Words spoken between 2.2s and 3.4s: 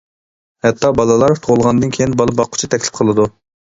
بالا باققۇچى تەكلىپ قىلىدۇ.